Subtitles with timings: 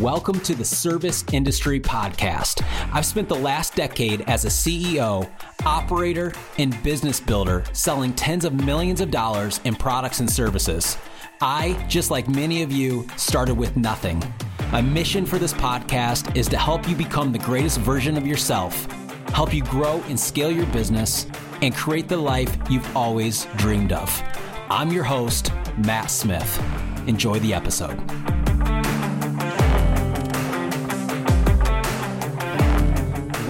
[0.00, 2.66] Welcome to the Service Industry Podcast.
[2.90, 5.30] I've spent the last decade as a CEO,
[5.66, 10.96] operator, and business builder selling tens of millions of dollars in products and services.
[11.42, 14.22] I, just like many of you, started with nothing.
[14.72, 18.86] My mission for this podcast is to help you become the greatest version of yourself,
[19.34, 21.26] help you grow and scale your business,
[21.60, 24.22] and create the life you've always dreamed of.
[24.70, 26.58] I'm your host, Matt Smith.
[27.06, 28.00] Enjoy the episode.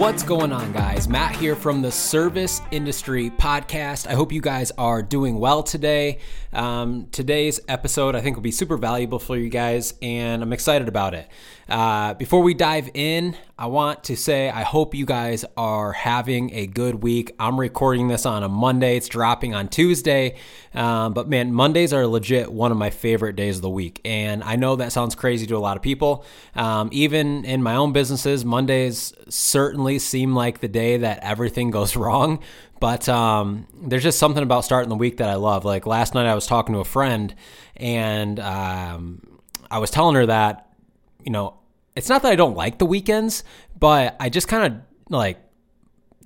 [0.01, 1.11] What's going on, guys?
[1.11, 4.07] Matt here from the Service Industry Podcast.
[4.07, 6.21] I hope you guys are doing well today.
[6.55, 10.89] Um, today's episode, I think, will be super valuable for you guys, and I'm excited
[10.89, 11.29] about it.
[11.69, 16.51] Uh, before we dive in, I want to say I hope you guys are having
[16.55, 17.35] a good week.
[17.39, 20.37] I'm recording this on a Monday, it's dropping on Tuesday.
[20.73, 24.01] Um, but man, Mondays are legit one of my favorite days of the week.
[24.03, 26.25] And I know that sounds crazy to a lot of people.
[26.55, 31.97] Um, even in my own businesses, Mondays certainly seem like the day that everything goes
[31.97, 32.41] wrong.
[32.81, 35.67] But um, there's just something about starting the week that I love.
[35.67, 37.35] Like last night, I was talking to a friend,
[37.77, 39.21] and um,
[39.71, 40.67] I was telling her that,
[41.23, 41.60] you know,
[41.97, 43.45] it's not that I don't like the weekends,
[43.79, 45.39] but I just kind of like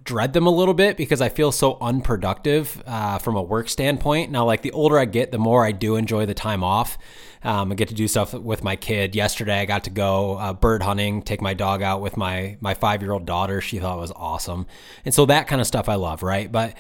[0.05, 4.31] dread them a little bit because I feel so unproductive uh, from a work standpoint.
[4.31, 6.99] Now, like the older I get, the more I do enjoy the time off.
[7.43, 9.15] Um, I get to do stuff with my kid.
[9.15, 12.75] Yesterday, I got to go uh, bird hunting, take my dog out with my my
[12.75, 13.61] five year old daughter.
[13.61, 14.67] She thought it was awesome,
[15.05, 16.51] and so that kind of stuff I love, right?
[16.51, 16.75] But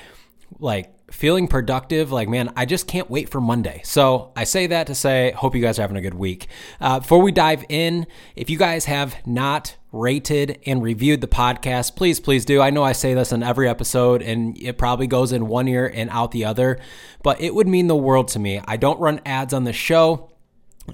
[0.58, 3.80] like feeling productive, like, man, I just can't wait for Monday.
[3.84, 6.48] So I say that to say, hope you guys are having a good week.
[6.80, 11.94] Uh, before we dive in, if you guys have not rated and reviewed the podcast,
[11.94, 12.60] please, please do.
[12.60, 15.90] I know I say this in every episode and it probably goes in one ear
[15.92, 16.80] and out the other,
[17.22, 18.60] but it would mean the world to me.
[18.64, 20.33] I don't run ads on the show.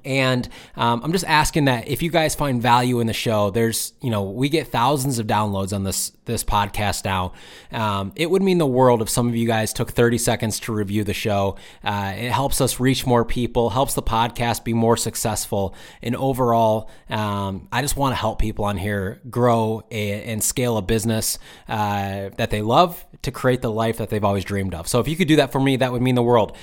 [0.05, 3.93] And um, I'm just asking that if you guys find value in the show, there's
[4.01, 7.33] you know we get thousands of downloads on this this podcast now.
[7.73, 10.73] Um, it would mean the world if some of you guys took 30 seconds to
[10.73, 11.57] review the show.
[11.83, 16.89] Uh, it helps us reach more people, helps the podcast be more successful, and overall,
[17.09, 21.39] um, I just want to help people on here grow a, and scale a business
[21.69, 24.89] uh, that they love to create the life that they've always dreamed of.
[24.89, 26.57] So if you could do that for me, that would mean the world.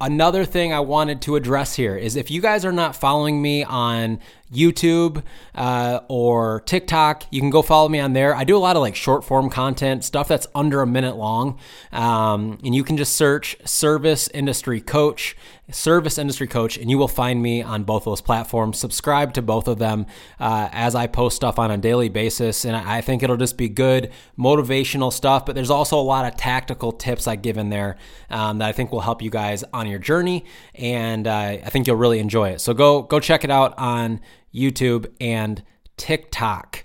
[0.00, 3.62] Another thing I wanted to address here is if you guys are not following me
[3.62, 4.18] on
[4.52, 5.22] YouTube
[5.54, 8.34] uh, or TikTok, you can go follow me on there.
[8.34, 11.58] I do a lot of like short form content, stuff that's under a minute long.
[11.92, 15.36] Um, and you can just search Service Industry Coach
[15.70, 18.78] service industry coach, and you will find me on both those platforms.
[18.78, 20.06] Subscribe to both of them
[20.38, 23.68] uh, as I post stuff on a daily basis, and I think it'll just be
[23.68, 25.46] good motivational stuff.
[25.46, 27.96] But there's also a lot of tactical tips I give in there
[28.30, 30.44] um, that I think will help you guys on your journey,
[30.74, 31.32] and uh,
[31.64, 32.60] I think you'll really enjoy it.
[32.60, 34.20] So go go check it out on
[34.54, 35.62] YouTube and
[35.96, 36.84] TikTok.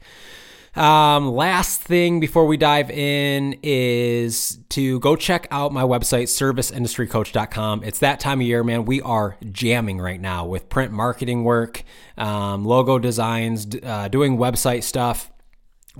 [0.75, 7.83] Um, last thing before we dive in is to go check out my website, serviceindustrycoach.com.
[7.83, 8.85] It's that time of year, man.
[8.85, 11.83] We are jamming right now with print marketing work,
[12.17, 15.31] um, logo designs, uh, doing website stuff.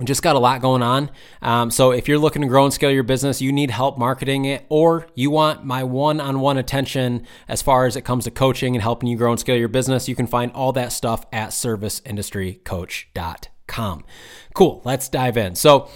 [0.04, 1.10] Just got a lot going on.
[1.42, 4.46] Um, so if you're looking to grow and scale your business, you need help marketing
[4.46, 8.82] it, or you want my one-on-one attention as far as it comes to coaching and
[8.82, 14.04] helping you grow and scale your business, you can find all that stuff at serviceindustrycoach.com.
[14.54, 14.82] Cool.
[14.84, 15.54] Let's dive in.
[15.54, 15.88] So,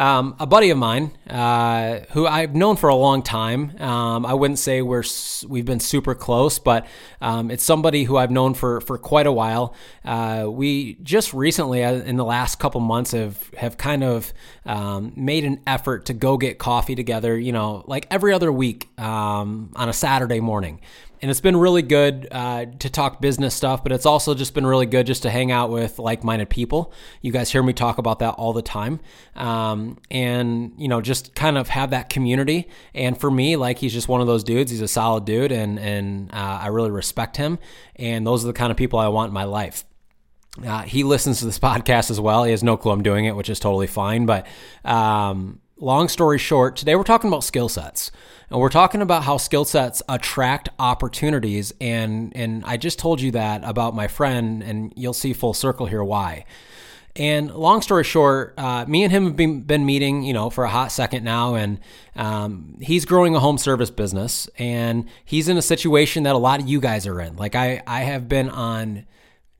[0.00, 3.76] um, a buddy of mine uh, who I've known for a long time.
[3.78, 5.04] Um, I wouldn't say we're
[5.46, 6.86] we've been super close, but
[7.20, 9.74] um, it's somebody who I've known for for quite a while.
[10.02, 14.32] Uh, we just recently, uh, in the last couple months, have have kind of
[14.64, 17.38] um, made an effort to go get coffee together.
[17.38, 20.80] You know, like every other week um, on a Saturday morning
[21.22, 24.64] and it's been really good uh, to talk business stuff, but it's also just been
[24.64, 26.92] really good just to hang out with like-minded people.
[27.20, 29.00] You guys hear me talk about that all the time,
[29.36, 32.68] um, and you know, just kind of have that community.
[32.94, 34.70] And for me, like he's just one of those dudes.
[34.70, 37.58] He's a solid dude, and and uh, I really respect him.
[37.96, 39.84] And those are the kind of people I want in my life.
[40.64, 42.44] Uh, he listens to this podcast as well.
[42.44, 44.26] He has no clue I'm doing it, which is totally fine.
[44.26, 44.46] But
[44.84, 48.12] um, long story short, today we're talking about skill sets.
[48.50, 51.72] And we're talking about how skill sets attract opportunities.
[51.80, 55.86] And, and I just told you that about my friend, and you'll see full circle
[55.86, 56.44] here why.
[57.16, 60.64] And long story short, uh, me and him have been, been meeting, you know, for
[60.64, 61.80] a hot second now, and
[62.14, 66.60] um, he's growing a home service business, and he's in a situation that a lot
[66.60, 67.36] of you guys are in.
[67.36, 69.06] Like I, I have been on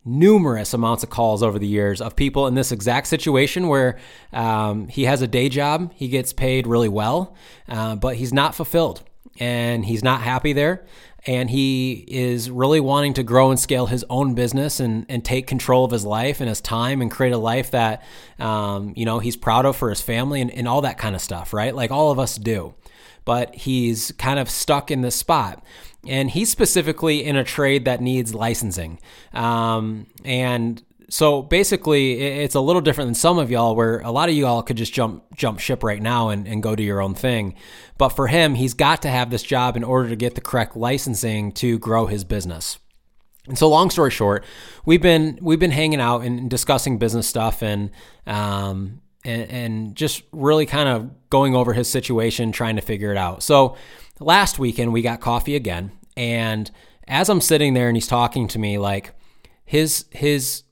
[0.04, 3.98] numerous amounts of calls over the years of people in this exact situation where
[4.32, 7.34] um, he has a day job, he gets paid really well,
[7.68, 9.02] uh, but he's not fulfilled.
[9.38, 10.84] and he's not happy there.
[11.26, 15.46] And he is really wanting to grow and scale his own business and, and take
[15.46, 18.02] control of his life and his time and create a life that,
[18.38, 21.20] um, you know, he's proud of for his family and, and all that kind of
[21.20, 21.74] stuff, right?
[21.74, 22.74] Like all of us do.
[23.26, 25.62] But he's kind of stuck in this spot
[26.06, 28.98] and he's specifically in a trade that needs licensing.
[29.32, 34.28] Um, and so basically, it's a little different than some of y'all, where a lot
[34.28, 37.14] of y'all could just jump jump ship right now and, and go do your own
[37.14, 37.56] thing.
[37.98, 40.76] But for him, he's got to have this job in order to get the correct
[40.76, 42.78] licensing to grow his business.
[43.48, 44.44] And so, long story short,
[44.84, 47.90] we've been we've been hanging out and discussing business stuff and
[48.26, 53.18] um, and, and just really kind of going over his situation, trying to figure it
[53.18, 53.42] out.
[53.42, 53.76] So
[54.20, 56.70] last weekend we got coffee again, and
[57.08, 59.14] as I'm sitting there and he's talking to me, like
[59.64, 60.62] his his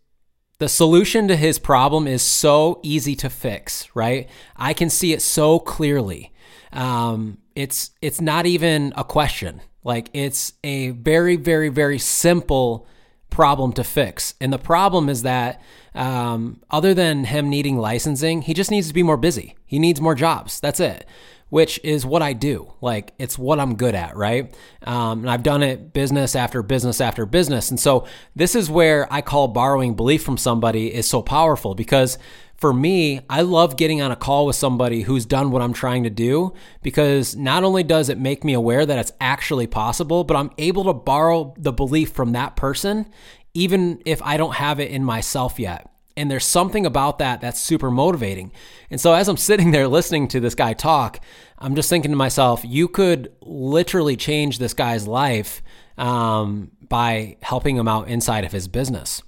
[0.59, 4.29] the solution to his problem is so easy to fix, right?
[4.57, 6.33] I can see it so clearly.
[6.73, 9.63] Um, it's it's not even a question.
[9.83, 12.87] Like it's a very very very simple
[13.31, 14.35] problem to fix.
[14.41, 15.61] And the problem is that
[15.95, 19.57] um, other than him needing licensing, he just needs to be more busy.
[19.67, 20.61] He needs more jobs.
[20.61, 21.07] That's it
[21.51, 22.73] which is what I do.
[22.81, 24.55] Like it's what I'm good at, right?
[24.83, 27.71] Um, and I've done it business after business after business.
[27.71, 28.07] And so
[28.37, 32.19] this is where I call borrowing belief from somebody is so powerful because
[32.59, 36.03] for me, I love getting on a call with somebody who's done what I'm trying
[36.03, 40.37] to do because not only does it make me aware that it's actually possible, but
[40.37, 43.07] I'm able to borrow the belief from that person,
[43.55, 45.89] even if I don't have it in myself yet.
[46.19, 48.53] And there's something about that that's super motivating.
[48.91, 51.21] And so as I'm sitting there listening to this guy talk,
[51.59, 55.63] I'm just thinking to myself, you could literally change this guy's life
[55.97, 59.23] um, by helping him out inside of his business.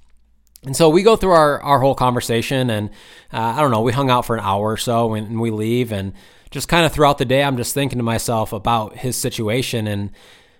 [0.64, 2.90] And so we go through our, our whole conversation, and
[3.32, 5.90] uh, I don't know, we hung out for an hour or so and we leave.
[5.90, 6.12] And
[6.50, 9.86] just kind of throughout the day, I'm just thinking to myself about his situation.
[9.86, 10.10] And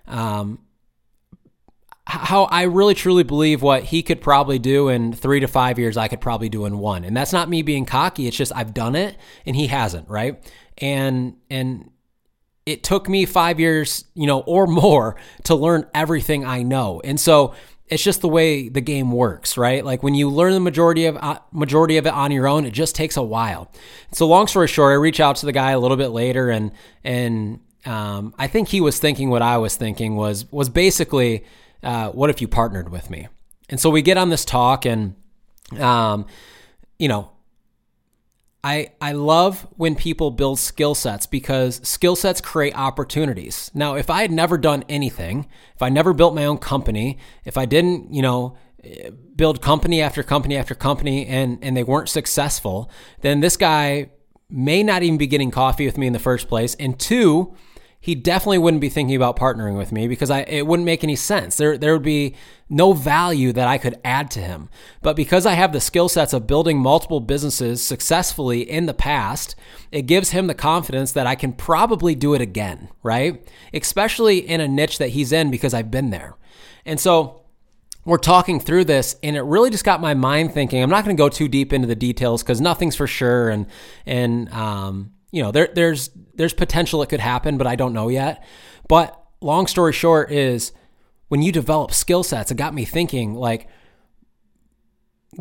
[0.07, 0.61] um,
[2.11, 5.97] how I really truly believe what he could probably do in three to five years,
[5.97, 7.05] I could probably do in one.
[7.05, 8.27] And that's not me being cocky.
[8.27, 9.17] It's just I've done it
[9.47, 10.43] and he hasn't, right?
[10.79, 11.91] And and
[12.67, 17.01] it took me five years, you know, or more to learn everything I know.
[17.05, 17.55] And so
[17.87, 19.85] it's just the way the game works, right?
[19.85, 22.73] Like when you learn the majority of uh, majority of it on your own, it
[22.73, 23.71] just takes a while.
[24.13, 26.73] So long story short, I reach out to the guy a little bit later, and
[27.05, 31.45] and um, I think he was thinking what I was thinking was was basically
[31.83, 33.29] uh, what if you partnered with me?
[33.69, 35.15] And so we get on this talk, and
[35.79, 36.27] um,
[36.99, 37.31] you know,
[38.63, 43.71] I I love when people build skill sets because skill sets create opportunities.
[43.75, 47.57] Now, if I had never done anything, if I never built my own company, if
[47.57, 48.57] I didn't, you know,
[49.37, 52.91] build company after company after company and and they weren't successful,
[53.23, 54.11] then this guy
[54.51, 56.75] may not even be getting coffee with me in the first place.
[56.75, 57.55] And two,
[58.03, 61.17] he definitely wouldn't be thinking about partnering with me because I it wouldn't make any
[61.17, 61.57] sense.
[61.57, 62.35] There there would be
[62.71, 64.71] no value that I could add to him.
[65.03, 69.55] But because I have the skill sets of building multiple businesses successfully in the past,
[69.93, 73.47] it gives him the confidence that I can probably do it again, right?
[73.75, 76.37] Especially in a niche that he's in because I've been there.
[76.87, 77.43] And so
[78.07, 80.83] we're talking through this and it really just got my mind thinking.
[80.83, 83.67] I'm not going to go too deep into the details cuz nothing's for sure and
[84.07, 88.09] and um you know, there, there's there's potential it could happen, but I don't know
[88.09, 88.45] yet.
[88.89, 90.73] But long story short is
[91.29, 93.69] when you develop skill sets, it got me thinking like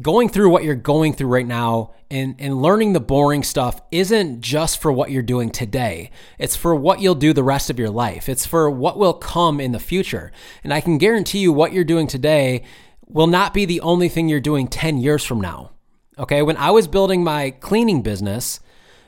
[0.01, 4.41] going through what you're going through right now and, and learning the boring stuff isn't
[4.41, 6.11] just for what you're doing today.
[6.37, 8.29] It's for what you'll do the rest of your life.
[8.29, 10.31] It's for what will come in the future.
[10.63, 12.63] And I can guarantee you what you're doing today
[13.07, 15.71] will not be the only thing you're doing 10 years from now.
[16.17, 16.41] Okay.
[16.41, 18.59] When I was building my cleaning business,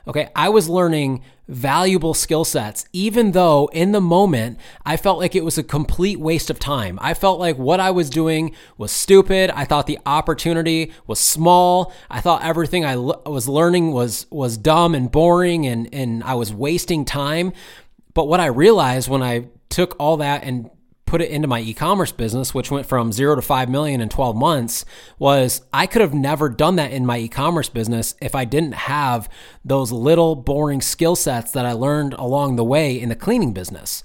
[0.06, 5.34] Okay, I was learning valuable skill sets, even though in the moment I felt like
[5.36, 6.98] it was a complete waste of time.
[7.02, 9.50] I felt like what I was doing was stupid.
[9.50, 11.92] I thought the opportunity was small.
[12.10, 16.34] I thought everything I l- was learning was was dumb and boring, and and I
[16.34, 17.52] was wasting time.
[18.14, 20.68] But what I realized when I took all that and
[21.12, 24.34] put it into my e-commerce business, which went from zero to five million in 12
[24.34, 24.82] months,
[25.18, 29.28] was I could have never done that in my e-commerce business if I didn't have
[29.62, 34.02] those little boring skill sets that I learned along the way in the cleaning business.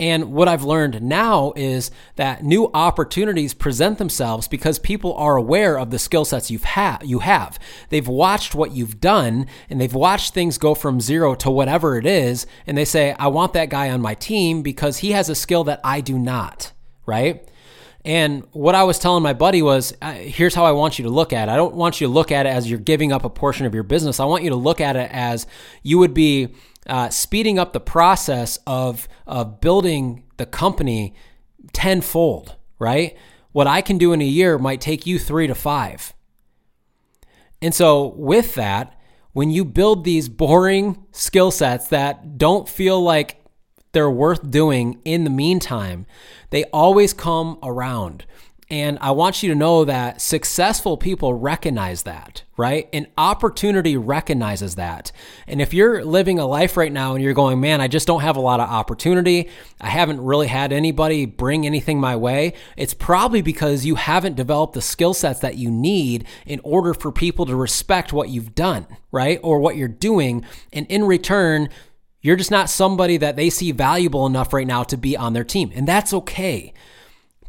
[0.00, 5.78] And what I've learned now is that new opportunities present themselves because people are aware
[5.78, 7.58] of the skill sets you've ha- you have.
[7.90, 12.06] They've watched what you've done and they've watched things go from zero to whatever it
[12.06, 12.46] is.
[12.66, 15.64] And they say, I want that guy on my team because he has a skill
[15.64, 16.72] that I do not,
[17.04, 17.46] right?
[18.02, 21.10] And what I was telling my buddy was, uh, here's how I want you to
[21.10, 21.52] look at it.
[21.52, 23.74] I don't want you to look at it as you're giving up a portion of
[23.74, 24.18] your business.
[24.18, 25.46] I want you to look at it as
[25.82, 26.54] you would be
[26.86, 31.14] uh, speeding up the process of, of building the company
[31.72, 33.16] tenfold, right?
[33.52, 36.14] What I can do in a year might take you three to five.
[37.62, 38.98] And so, with that,
[39.32, 43.44] when you build these boring skill sets that don't feel like
[43.92, 46.06] they're worth doing in the meantime,
[46.50, 48.24] they always come around.
[48.70, 52.88] And I want you to know that successful people recognize that, right?
[52.92, 55.10] And opportunity recognizes that.
[55.48, 58.20] And if you're living a life right now and you're going, man, I just don't
[58.20, 59.48] have a lot of opportunity,
[59.80, 64.74] I haven't really had anybody bring anything my way, it's probably because you haven't developed
[64.74, 68.86] the skill sets that you need in order for people to respect what you've done,
[69.10, 69.40] right?
[69.42, 70.44] Or what you're doing.
[70.72, 71.70] And in return,
[72.20, 75.42] you're just not somebody that they see valuable enough right now to be on their
[75.42, 75.72] team.
[75.74, 76.72] And that's okay.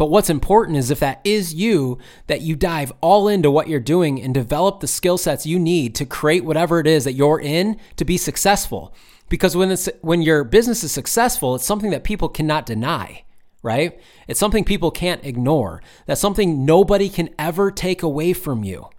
[0.02, 3.80] But what's important is if that is you, that you dive all into what you're
[3.80, 7.40] doing and develop the skill sets you need to create whatever it is that you're
[7.40, 8.96] in to be successful.
[9.30, 13.26] Because when it's when your business is successful, it's something that people cannot deny,
[13.62, 14.00] right?
[14.28, 15.84] It's something people can't ignore.
[16.08, 18.90] That's something nobody can ever take away from you.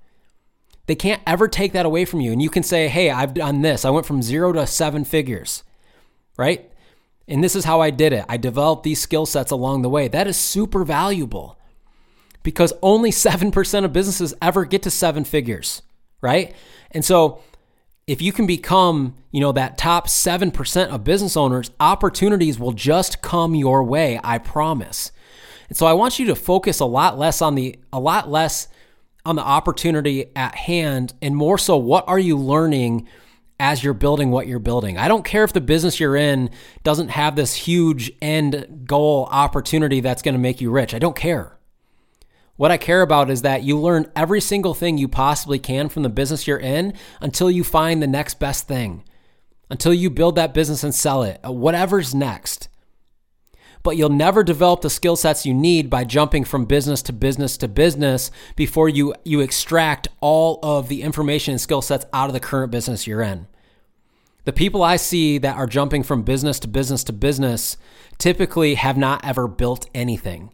[0.87, 2.31] They can't ever take that away from you.
[2.31, 3.85] And you can say, hey, I've done this.
[3.85, 5.65] I went from zero to seven figures,
[6.37, 6.72] right?
[7.29, 8.25] And this is how I did it.
[8.29, 10.09] I developed these skill sets along the way.
[10.09, 11.59] That is super valuable
[12.43, 15.83] because only 7% of businesses ever get to seven figures,
[16.21, 16.55] right?
[16.91, 17.41] And so
[18.07, 23.23] if you can become, you know, that top 7% of business owners, opportunities will just
[23.23, 25.13] come your way, I promise.
[25.69, 28.69] And so I want you to focus a lot less on the a lot less
[29.25, 33.07] on the opportunity at hand and more so what are you learning
[33.63, 34.99] as you're building what you're building.
[34.99, 36.51] I don't care if the business you're in
[36.83, 40.93] doesn't have this huge end goal opportunity that's going to make you rich.
[40.93, 41.57] I don't care.
[42.57, 46.03] What I care about is that you learn every single thing you possibly can from
[46.03, 49.05] the business you're in until you find the next best thing,
[49.71, 52.69] until you build that business and sell it, uh, whatever's next.
[53.85, 57.57] But you'll never develop the skill sets you need by jumping from business to business
[57.59, 62.33] to business before you, you extract all of the information and skill sets out of
[62.33, 63.47] the current business you're in.
[64.45, 67.77] The people I see that are jumping from business to business to business
[68.19, 70.51] typically have not ever built anything.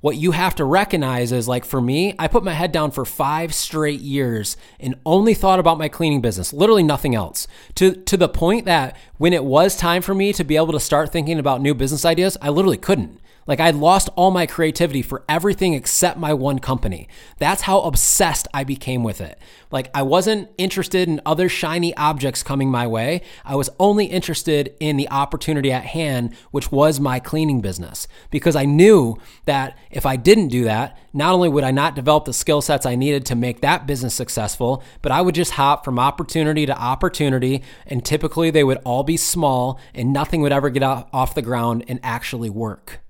[0.00, 3.04] What you have to recognize is like for me, I put my head down for
[3.04, 7.46] five straight years and only thought about my cleaning business, literally nothing else.
[7.76, 10.80] To, to the point that when it was time for me to be able to
[10.80, 13.20] start thinking about new business ideas, I literally couldn't.
[13.46, 17.08] Like I lost all my creativity for everything except my one company.
[17.38, 19.38] That's how obsessed I became with it.
[19.70, 23.22] Like I wasn't interested in other shiny objects coming my way.
[23.44, 28.06] I was only interested in the opportunity at hand, which was my cleaning business.
[28.30, 32.24] Because I knew that if I didn't do that, not only would I not develop
[32.24, 35.84] the skill sets I needed to make that business successful, but I would just hop
[35.84, 37.62] from opportunity to opportunity.
[37.86, 41.84] And typically they would all be small and nothing would ever get off the ground
[41.88, 43.01] and actually work.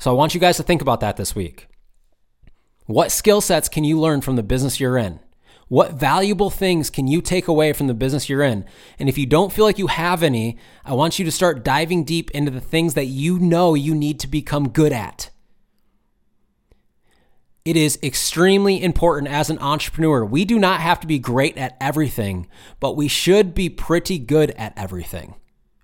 [0.00, 1.68] So I want you guys to think about that this week.
[2.86, 5.20] What skill sets can you learn from the business you're in?
[5.68, 8.64] What valuable things can you take away from the business you're in?
[8.98, 12.04] And if you don't feel like you have any, I want you to start diving
[12.04, 15.28] deep into the things that you know you need to become good at.
[17.66, 20.24] It is extremely important as an entrepreneur.
[20.24, 22.48] We do not have to be great at everything,
[22.80, 25.34] but we should be pretty good at everything.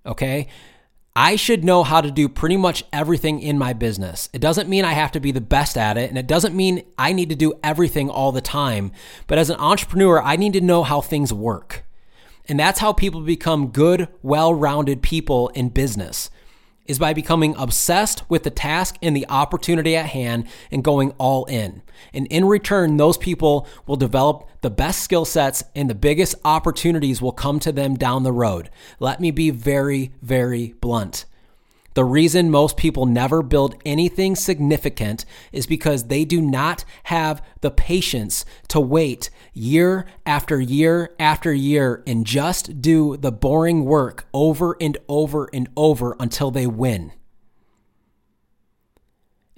[0.06, 0.49] Okay?
[1.18, 4.28] I should know how to do pretty much everything in my business.
[4.35, 6.85] It doesn't mean I have to be the best at it, and it doesn't mean
[6.99, 8.92] I need to do everything all the time.
[9.26, 11.87] But as an entrepreneur, I need to know how things work.
[12.46, 16.28] And that's how people become good, well rounded people in business
[16.88, 21.45] is by becoming obsessed with the task and the opportunity at hand and going all
[21.47, 21.83] in.
[22.12, 27.23] And in return, those people will develop the best skill sets and the biggest opportunities
[27.23, 28.71] will come to them down the road.
[28.99, 31.25] Let me be very, very blunt.
[31.96, 37.70] The reason most people never build anything significant is because they do not have the
[37.70, 44.76] patience to wait year after year after year and just do the boring work over
[44.78, 47.12] and over and over until they win.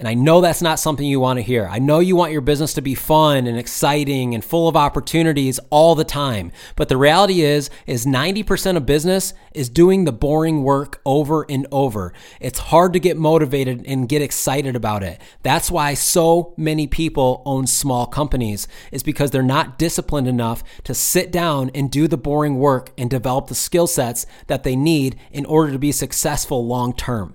[0.01, 1.67] And I know that's not something you want to hear.
[1.67, 5.59] I know you want your business to be fun and exciting and full of opportunities
[5.71, 6.53] all the time.
[6.77, 11.67] But the reality is is 90% of business is doing the boring work over and
[11.73, 12.13] over.
[12.41, 15.21] It's hard to get motivated and get excited about it.
[15.43, 20.95] That's why so many people own small companies is because they're not disciplined enough to
[20.95, 25.17] sit down and do the boring work and develop the skill sets that they need
[25.33, 27.35] in order to be successful long term.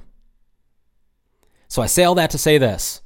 [1.74, 3.02] So I say all that to say this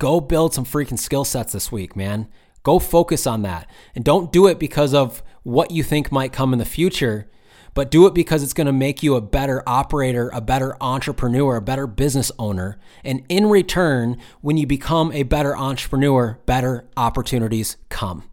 [0.00, 2.26] go build some freaking skill sets this week, man.
[2.64, 3.70] Go focus on that.
[3.94, 7.30] And don't do it because of what you think might come in the future.
[7.74, 11.54] but do it because it's going to make you a better operator, a better entrepreneur,
[11.54, 12.80] a better business owner.
[13.04, 18.24] And in return, when you become a better entrepreneur, better opportunities come.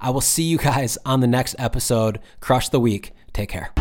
[0.00, 2.18] I will see you guys on the next episode.
[2.40, 3.12] Crush the week.
[3.34, 3.72] Take care.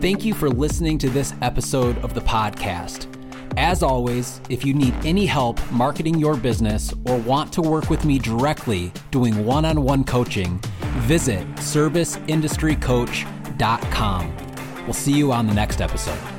[0.00, 3.21] Thank you for listening to this episode of the podcast.
[3.56, 8.04] As always, if you need any help marketing your business or want to work with
[8.04, 10.58] me directly doing one on one coaching,
[11.00, 14.36] visit serviceindustrycoach.com.
[14.84, 16.31] We'll see you on the next episode.